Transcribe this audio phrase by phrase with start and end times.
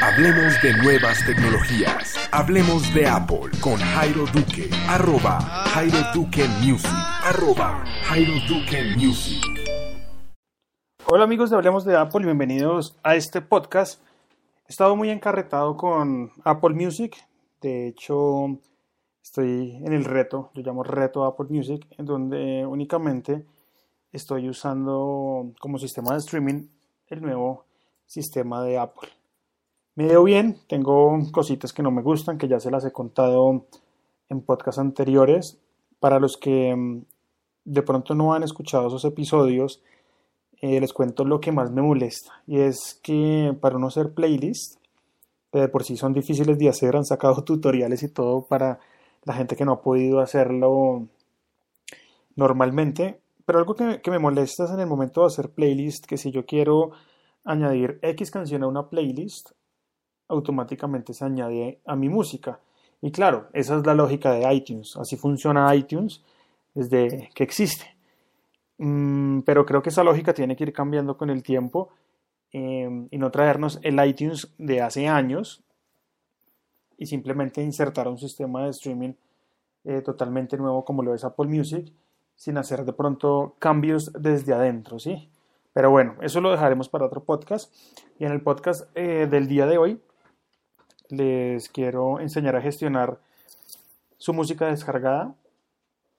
[0.00, 2.14] Hablemos de nuevas tecnologías.
[2.30, 4.70] Hablemos de Apple con Jairo Duque.
[4.88, 6.88] Arroba Jairo Duque Music.
[7.24, 9.42] Arroba Jairo Duque Music.
[11.04, 14.00] Hola amigos de Hablemos de Apple y bienvenidos a este podcast.
[14.68, 17.16] He estado muy encarretado con Apple Music.
[17.60, 18.56] De hecho,
[19.20, 23.44] estoy en el reto, yo llamo reto Apple Music, en donde únicamente
[24.12, 26.68] estoy usando como sistema de streaming
[27.08, 27.64] el nuevo
[28.06, 29.17] sistema de Apple.
[29.98, 33.66] Me veo bien, tengo cositas que no me gustan, que ya se las he contado
[34.28, 35.58] en podcasts anteriores.
[35.98, 37.02] Para los que mm,
[37.64, 39.82] de pronto no han escuchado esos episodios,
[40.60, 42.30] eh, les cuento lo que más me molesta.
[42.46, 44.78] Y es que para no hacer playlists,
[45.50, 48.78] que de por sí son difíciles de hacer, han sacado tutoriales y todo para
[49.24, 51.08] la gente que no ha podido hacerlo
[52.36, 53.20] normalmente.
[53.44, 56.30] Pero algo que, que me molesta es en el momento de hacer playlist, que si
[56.30, 56.92] yo quiero
[57.42, 59.57] añadir X canción a una playlist,
[60.28, 62.60] automáticamente se añade a mi música.
[63.00, 64.96] Y claro, esa es la lógica de iTunes.
[64.96, 66.22] Así funciona iTunes
[66.74, 67.96] desde que existe.
[68.78, 71.90] Mm, pero creo que esa lógica tiene que ir cambiando con el tiempo
[72.52, 75.64] em, y no traernos el iTunes de hace años
[76.96, 79.14] y simplemente insertar un sistema de streaming
[79.84, 81.92] eh, totalmente nuevo como lo es Apple Music
[82.36, 85.28] sin hacer de pronto cambios desde adentro, ¿sí?
[85.72, 87.72] Pero bueno, eso lo dejaremos para otro podcast.
[88.18, 90.00] Y en el podcast eh, del día de hoy
[91.08, 93.18] les quiero enseñar a gestionar
[94.16, 95.34] su música descargada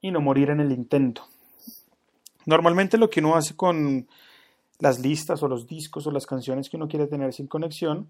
[0.00, 1.22] y no morir en el intento.
[2.44, 4.06] Normalmente lo que uno hace con
[4.78, 8.08] las listas o los discos o las canciones que uno quiere tener sin conexión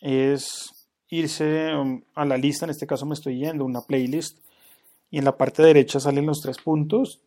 [0.00, 4.38] es irse um, a la lista, en este caso me estoy yendo una playlist
[5.10, 7.20] y en la parte derecha salen los tres puntos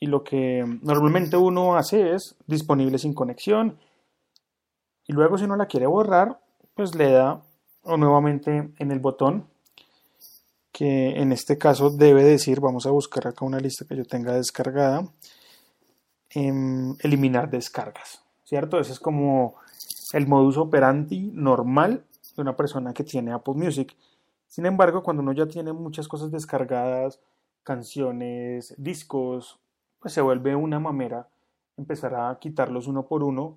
[0.00, 3.78] y lo que normalmente uno hace es disponible sin conexión
[5.06, 6.40] y luego si uno la quiere borrar
[6.74, 7.42] pues le da
[7.86, 9.46] o nuevamente en el botón
[10.76, 14.34] que en este caso debe decir, vamos a buscar acá una lista que yo tenga
[14.34, 15.08] descargada,
[16.28, 18.78] em, eliminar descargas, ¿cierto?
[18.78, 19.54] Ese es como
[20.12, 22.04] el modus operandi normal
[22.36, 23.96] de una persona que tiene Apple Music.
[24.48, 27.20] Sin embargo, cuando uno ya tiene muchas cosas descargadas,
[27.62, 29.58] canciones, discos,
[29.98, 31.26] pues se vuelve una mamera
[31.78, 33.56] empezar a quitarlos uno por uno,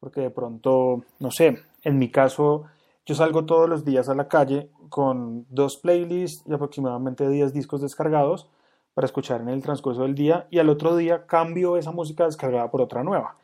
[0.00, 2.64] porque de pronto, no sé, en mi caso
[3.06, 7.82] yo salgo todos los días a la calle con dos playlists y aproximadamente 10 discos
[7.82, 8.48] descargados
[8.94, 12.70] para escuchar en el transcurso del día y al otro día cambio esa música descargada
[12.70, 13.36] por otra nueva.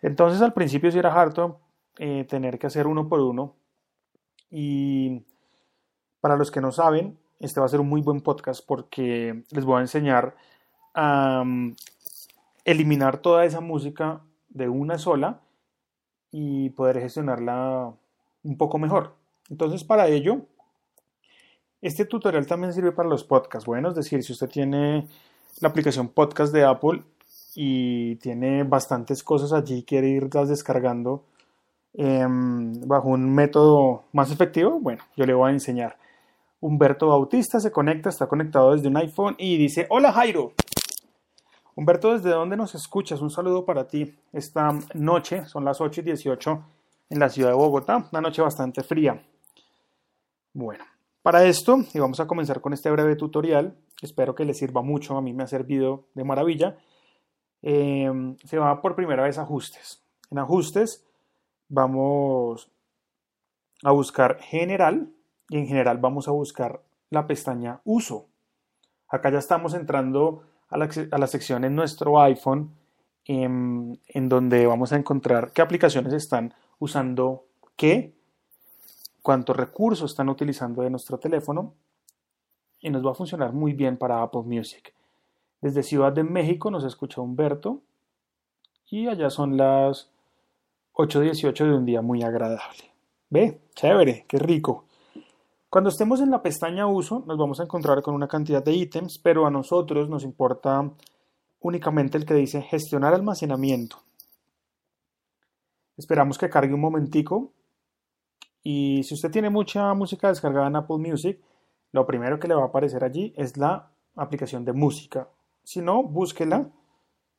[0.00, 1.60] Entonces al principio sí era harto
[1.98, 3.54] eh, tener que hacer uno por uno
[4.50, 5.24] y
[6.20, 9.64] para los que no saben, este va a ser un muy buen podcast porque les
[9.64, 10.36] voy a enseñar
[10.94, 11.74] a mm,
[12.64, 15.40] eliminar toda esa música de una sola
[16.30, 17.94] y poder gestionarla
[18.44, 19.14] un poco mejor.
[19.50, 20.42] Entonces, para ello,
[21.80, 23.66] este tutorial también sirve para los podcasts.
[23.66, 25.06] Bueno, es decir, si usted tiene
[25.60, 27.02] la aplicación podcast de Apple
[27.54, 31.24] y tiene bastantes cosas allí, quiere irlas descargando
[31.94, 35.98] em, bajo un método más efectivo, bueno, yo le voy a enseñar.
[36.60, 40.52] Humberto Bautista se conecta, está conectado desde un iPhone y dice, hola Jairo.
[41.74, 43.20] Humberto, ¿desde dónde nos escuchas?
[43.20, 44.14] Un saludo para ti.
[44.32, 46.62] Esta noche, son las 8 y 18
[47.12, 49.22] en la ciudad de Bogotá, una noche bastante fría.
[50.54, 50.84] Bueno,
[51.20, 55.18] para esto, y vamos a comenzar con este breve tutorial, espero que les sirva mucho,
[55.18, 56.78] a mí me ha servido de maravilla,
[57.60, 60.02] em, se va por primera vez a ajustes.
[60.30, 61.04] En ajustes
[61.68, 62.70] vamos
[63.84, 65.12] a buscar general
[65.50, 66.80] y en general vamos a buscar
[67.10, 68.26] la pestaña uso.
[69.08, 72.70] Acá ya estamos entrando a la, sección en nuestro iPhone
[73.26, 77.44] en, en donde vamos a encontrar qué aplicaciones están usando
[77.76, 78.12] qué,
[79.22, 81.74] cuántos recursos están utilizando de nuestro teléfono
[82.80, 84.92] y nos va a funcionar muy bien para Apple Music.
[85.60, 87.82] Desde Ciudad de México nos escucha Humberto
[88.90, 90.10] y allá son las
[90.94, 92.90] 8.18 de un día muy agradable.
[93.30, 94.86] Ve, chévere, qué rico.
[95.70, 99.20] Cuando estemos en la pestaña uso nos vamos a encontrar con una cantidad de ítems,
[99.22, 100.90] pero a nosotros nos importa
[101.60, 103.98] únicamente el que dice gestionar almacenamiento.
[106.02, 107.52] Esperamos que cargue un momentico.
[108.60, 111.40] Y si usted tiene mucha música descargada en Apple Music,
[111.92, 115.28] lo primero que le va a aparecer allí es la aplicación de música.
[115.62, 116.68] Si no, búsquela,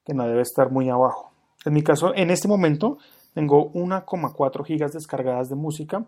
[0.06, 1.34] que no debe estar muy abajo.
[1.66, 3.00] En mi caso, en este momento,
[3.34, 6.06] tengo 1,4 gigas descargadas de música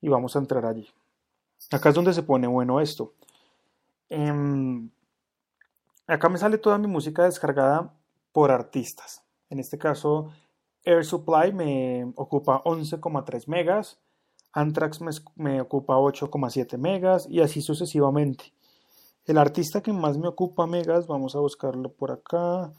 [0.00, 0.88] y vamos a entrar allí.
[1.72, 3.14] Acá es donde se pone bueno esto.
[4.08, 4.90] Em,
[6.06, 7.92] acá me sale toda mi música descargada
[8.30, 9.24] por artistas.
[9.50, 10.30] En este caso,
[10.84, 13.98] Air Supply me ocupa 11,3 megas,
[14.52, 18.52] Anthrax me, me ocupa 8,7 megas y así sucesivamente.
[19.26, 22.72] El artista que más me ocupa megas, vamos a buscarlo por acá.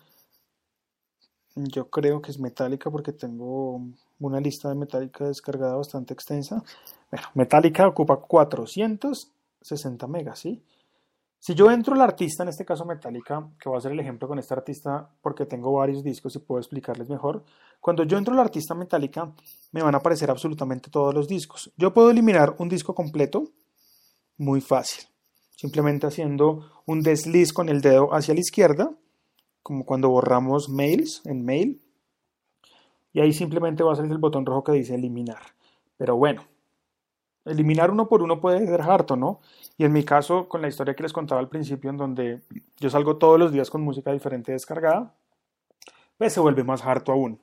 [1.55, 3.81] Yo creo que es Metallica porque tengo
[4.19, 6.63] una lista de Metallica descargada bastante extensa.
[7.09, 10.63] Bueno, Metallica ocupa 460 megas, ¿sí?
[11.45, 14.27] Si yo entro al artista, en este caso Metallica, que voy a hacer el ejemplo
[14.27, 17.43] con este artista porque tengo varios discos y puedo explicarles mejor,
[17.79, 19.31] cuando yo entro al artista Metallica
[19.71, 21.71] me van a aparecer absolutamente todos los discos.
[21.77, 23.51] Yo puedo eliminar un disco completo,
[24.37, 25.05] muy fácil,
[25.55, 28.91] simplemente haciendo un desliz con el dedo hacia la izquierda,
[29.61, 31.79] como cuando borramos mails en mail,
[33.13, 35.43] y ahí simplemente va a salir el botón rojo que dice eliminar.
[35.95, 36.43] Pero bueno,
[37.45, 39.41] eliminar uno por uno puede ser harto, ¿no?
[39.77, 42.41] Y en mi caso, con la historia que les contaba al principio, en donde
[42.77, 45.13] yo salgo todos los días con música diferente descargada,
[46.17, 47.41] pues se vuelve más harto aún.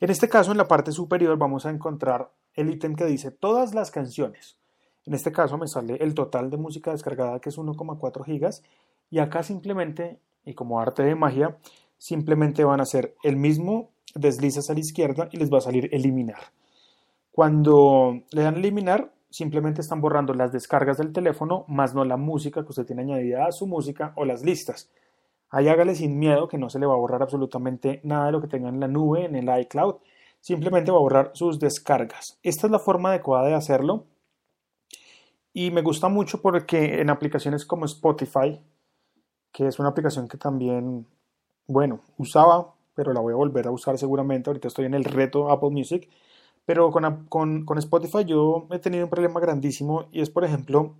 [0.00, 3.74] En este caso, en la parte superior vamos a encontrar el ítem que dice todas
[3.74, 4.56] las canciones.
[5.04, 8.62] En este caso me sale el total de música descargada que es 1,4 gigas
[9.10, 11.58] y acá simplemente, y como arte de magia,
[11.98, 15.88] simplemente van a hacer el mismo deslizas a la izquierda y les va a salir
[15.92, 16.40] eliminar.
[17.32, 22.62] Cuando le dan eliminar, simplemente están borrando las descargas del teléfono, más no la música
[22.62, 24.90] que usted tiene añadida a su música o las listas.
[25.50, 28.40] Ahí hágale sin miedo que no se le va a borrar absolutamente nada de lo
[28.40, 29.96] que tenga en la nube, en el iCloud.
[30.40, 32.38] Simplemente va a borrar sus descargas.
[32.42, 34.06] Esta es la forma adecuada de hacerlo.
[35.52, 38.60] Y me gusta mucho porque en aplicaciones como Spotify,
[39.52, 41.06] que es una aplicación que también,
[41.66, 44.50] bueno, usaba, pero la voy a volver a usar seguramente.
[44.50, 46.08] Ahorita estoy en el reto Apple Music
[46.70, 50.94] pero con, Spotify yo he tenido un problema grandísimo y es, por ejemplo,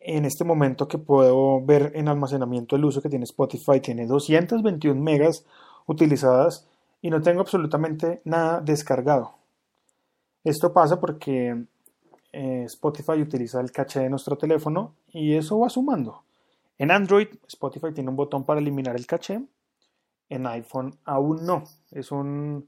[0.00, 4.98] en este momento que puedo ver en almacenamiento el uso que tiene Spotify, tiene 221
[4.98, 5.44] megas
[5.84, 6.66] utilizadas
[7.02, 9.34] y no tengo absolutamente nada descargado.
[10.44, 11.66] Esto pasa porque
[12.32, 16.22] eh, Spotify utiliza el caché de nuestro teléfono y eso va sumando.
[16.78, 19.42] En Android, Spotify tiene un botón para eliminar el caché.
[20.30, 21.64] En iPhone aún no.
[21.90, 22.66] Es un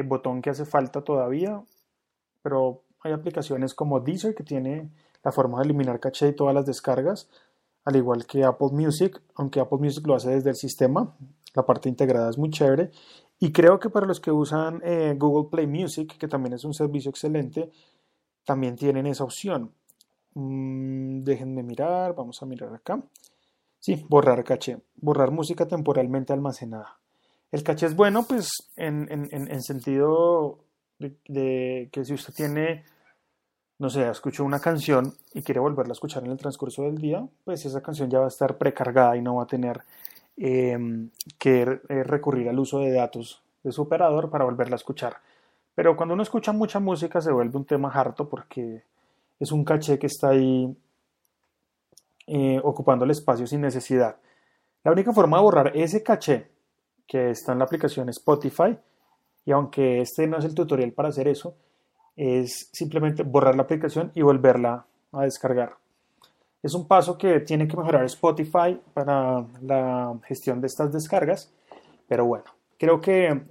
[0.00, 1.62] el botón que hace falta todavía,
[2.42, 4.90] pero hay aplicaciones como Deezer que tiene
[5.22, 7.28] la forma de eliminar caché y todas las descargas,
[7.84, 11.16] al igual que Apple Music, aunque Apple Music lo hace desde el sistema,
[11.54, 12.90] la parte integrada es muy chévere.
[13.38, 16.74] Y creo que para los que usan eh, Google Play Music, que también es un
[16.74, 17.70] servicio excelente,
[18.44, 19.72] también tienen esa opción.
[20.34, 23.02] Mm, déjenme mirar, vamos a mirar acá.
[23.78, 26.98] Sí, borrar caché, borrar música temporalmente almacenada.
[27.52, 30.58] El caché es bueno, pues en, en, sentido
[30.98, 32.84] de, que si usted tiene,
[33.78, 37.26] no sé, escuchó una canción y quiere volverla a escuchar en el transcurso del día,
[37.44, 39.82] pues esa canción ya va a estar precargada y no va a tener
[40.36, 45.16] em, que eh, recurrir al uso de datos de su operador para volverla a escuchar.
[45.74, 48.82] Pero cuando uno escucha mucha música se vuelve un tema harto porque
[49.38, 50.76] es un caché que está ahí
[52.26, 54.16] eh, ocupando el espacio sin necesidad.
[54.82, 56.55] La única forma de borrar ese caché
[57.06, 58.76] que está en la aplicación Spotify
[59.44, 61.54] y aunque este no es el tutorial para hacer eso,
[62.16, 65.76] es simplemente borrar la aplicación y volverla a descargar.
[66.62, 71.52] Es un paso que tiene que mejorar Spotify para la gestión de estas descargas,
[72.08, 72.44] pero bueno,
[72.76, 73.42] creo que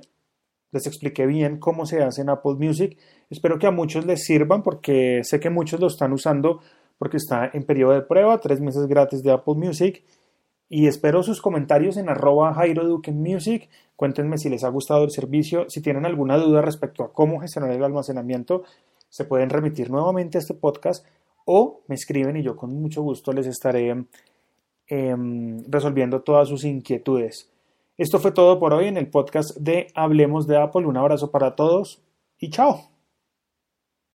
[0.71, 2.97] les expliqué bien cómo se hace en Apple Music.
[3.29, 6.59] Espero que a muchos les sirvan porque sé que muchos lo están usando
[6.97, 10.03] porque está en periodo de prueba, tres meses gratis de Apple Music
[10.69, 12.55] y espero sus comentarios en arroba
[13.11, 13.69] Music.
[13.95, 15.69] Cuéntenme si les ha gustado el servicio.
[15.69, 18.63] Si tienen alguna duda respecto a cómo gestionar el almacenamiento,
[19.09, 21.05] se pueden remitir nuevamente a este podcast
[21.45, 24.05] o me escriben y yo con mucho gusto les estaré
[24.87, 27.51] em, resolviendo todas sus inquietudes.
[27.97, 30.85] Esto fue todo por hoy en el podcast de Hablemos de Apple.
[30.85, 32.01] Un abrazo para todos
[32.39, 32.94] y chao.